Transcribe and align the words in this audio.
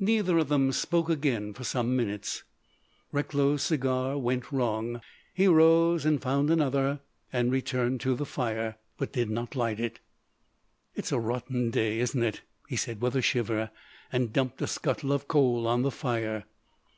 Neither 0.00 0.38
of 0.38 0.48
them 0.48 0.72
spoke 0.72 1.10
again 1.10 1.52
for 1.52 1.62
some 1.62 1.94
minutes. 1.94 2.42
Recklow's 3.12 3.62
cigar 3.62 4.16
went 4.16 4.50
wrong; 4.50 5.02
he 5.34 5.46
rose 5.46 6.06
and 6.06 6.22
found 6.22 6.48
another 6.48 7.00
and 7.30 7.52
returned 7.52 8.00
to 8.00 8.14
the 8.14 8.24
fire, 8.24 8.76
but 8.96 9.12
did 9.12 9.28
not 9.28 9.54
light 9.54 9.78
it. 9.78 10.00
"It's 10.94 11.12
a 11.12 11.18
rotten 11.20 11.68
day, 11.70 11.98
isn't 12.00 12.22
it?" 12.22 12.40
he 12.66 12.76
said 12.76 13.02
with 13.02 13.14
a 13.14 13.20
shiver, 13.20 13.70
and 14.10 14.32
dumped 14.32 14.62
a 14.62 14.66
scuttle 14.66 15.12
of 15.12 15.28
coal 15.28 15.66
on 15.66 15.82
the 15.82 15.90
fire. 15.90 16.44